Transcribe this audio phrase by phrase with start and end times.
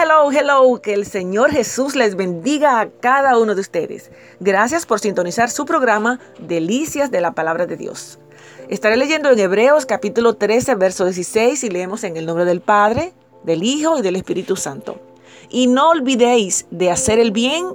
[0.00, 0.80] hello, hello.
[0.80, 4.12] Que el Señor Jesús les bendiga a cada uno de ustedes.
[4.38, 8.20] Gracias por sintonizar su programa Delicias de la Palabra de Dios.
[8.68, 13.12] Estaré leyendo en Hebreos capítulo 13, verso 16 y leemos en el nombre del Padre,
[13.42, 15.00] del Hijo y del Espíritu Santo.
[15.48, 17.66] Y no olvidéis de hacer el bien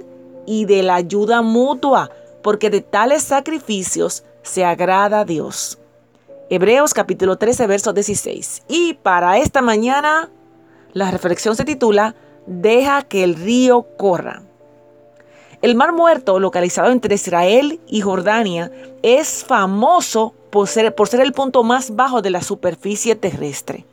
[0.46, 2.10] y de la ayuda mutua,
[2.42, 5.78] porque de tales sacrificios se agrada Dios.
[6.48, 8.62] Hebreos capítulo 13, verso 16.
[8.68, 10.30] Y para esta mañana
[10.94, 12.14] la reflexión se titula
[12.46, 14.42] Deja que el río corra.
[15.60, 18.70] El Mar Muerto, localizado entre Israel y Jordania,
[19.02, 23.86] es famoso por ser, por ser el punto más bajo de la superficie terrestre.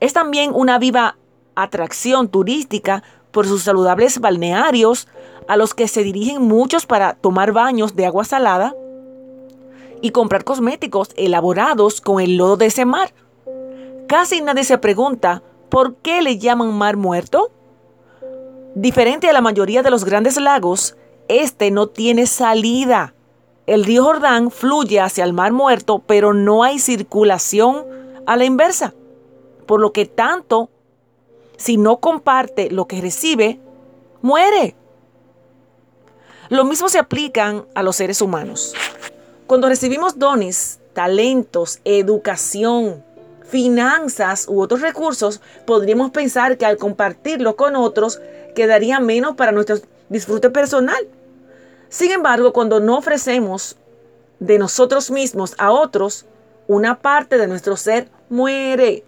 [0.00, 1.16] Es también una viva
[1.54, 5.08] atracción turística por sus saludables balnearios
[5.48, 8.74] a los que se dirigen muchos para tomar baños de agua salada
[10.02, 13.14] y comprar cosméticos elaborados con el lodo de ese mar.
[14.08, 15.42] Casi nadie se pregunta
[15.74, 17.50] ¿Por qué le llaman mar muerto?
[18.76, 23.12] Diferente a la mayoría de los grandes lagos, este no tiene salida.
[23.66, 27.86] El río Jordán fluye hacia el mar muerto, pero no hay circulación
[28.24, 28.94] a la inversa.
[29.66, 30.70] Por lo que tanto,
[31.56, 33.58] si no comparte lo que recibe,
[34.22, 34.76] muere.
[36.50, 38.76] Lo mismo se aplican a los seres humanos.
[39.48, 43.02] Cuando recibimos dones, talentos, educación,
[43.44, 48.20] finanzas u otros recursos, podríamos pensar que al compartirlo con otros
[48.54, 49.78] quedaría menos para nuestro
[50.08, 51.06] disfrute personal.
[51.88, 53.76] Sin embargo, cuando no ofrecemos
[54.40, 56.26] de nosotros mismos a otros,
[56.66, 59.04] una parte de nuestro ser muere.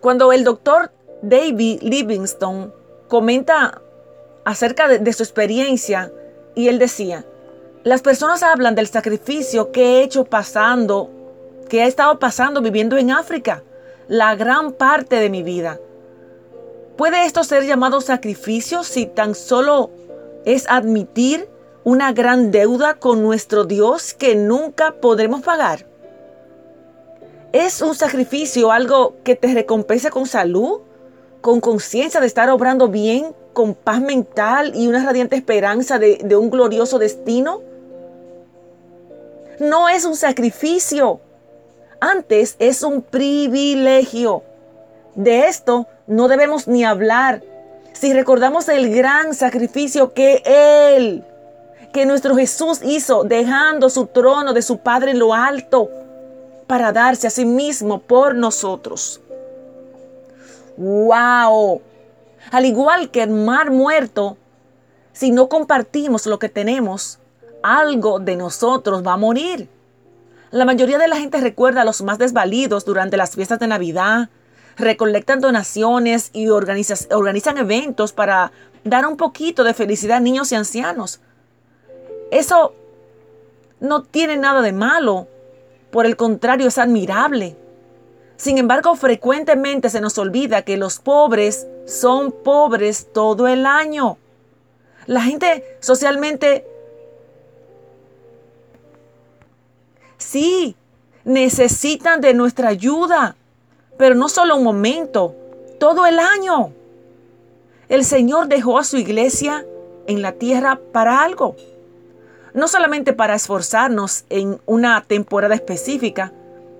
[0.00, 2.70] Cuando el doctor David Livingstone
[3.08, 3.80] comenta
[4.44, 6.12] acerca de, de, su experiencia
[6.54, 7.24] y él decía,
[7.82, 11.10] las personas hablan del sacrificio que he hecho pasando
[11.74, 13.64] que ha estado pasando viviendo en África
[14.06, 15.80] la gran parte de mi vida.
[16.96, 19.90] ¿Puede esto ser llamado sacrificio si tan solo
[20.44, 21.48] es admitir
[21.82, 25.84] una gran deuda con nuestro Dios que nunca podremos pagar?
[27.52, 30.78] ¿Es un sacrificio algo que te recompensa con salud,
[31.40, 36.50] con conciencia de estar obrando bien, con paz mental y una radiante esperanza de un
[36.50, 37.62] glorioso destino?
[39.58, 41.20] No es un sacrificio,
[42.10, 44.42] antes es un privilegio.
[45.14, 47.42] De esto no debemos ni hablar.
[47.92, 51.24] Si recordamos el gran sacrificio que Él,
[51.92, 55.88] que nuestro Jesús hizo, dejando su trono de su Padre en lo alto,
[56.66, 59.20] para darse a sí mismo por nosotros.
[60.76, 61.80] ¡Wow!
[62.50, 64.36] Al igual que el mar muerto,
[65.12, 67.20] si no compartimos lo que tenemos,
[67.62, 69.68] algo de nosotros va a morir.
[70.54, 74.28] La mayoría de la gente recuerda a los más desvalidos durante las fiestas de Navidad,
[74.76, 78.52] recolectan donaciones y organizan eventos para
[78.84, 81.18] dar un poquito de felicidad a niños y ancianos.
[82.30, 82.72] Eso
[83.80, 85.26] no tiene nada de malo,
[85.90, 87.56] por el contrario es admirable.
[88.36, 94.18] Sin embargo, frecuentemente se nos olvida que los pobres son pobres todo el año.
[95.06, 96.64] La gente socialmente
[100.34, 100.74] Sí,
[101.22, 103.36] necesitan de nuestra ayuda,
[103.96, 105.32] pero no solo un momento,
[105.78, 106.72] todo el año.
[107.88, 109.64] El Señor dejó a su iglesia
[110.08, 111.54] en la tierra para algo.
[112.52, 116.32] No solamente para esforzarnos en una temporada específica,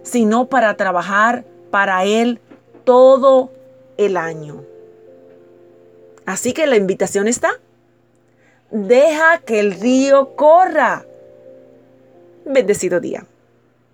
[0.02, 2.40] sino para trabajar para Él
[2.82, 3.52] todo
[3.98, 4.64] el año.
[6.26, 7.52] Así que la invitación está.
[8.72, 11.06] Deja que el río corra.
[12.44, 13.24] Bendecido día.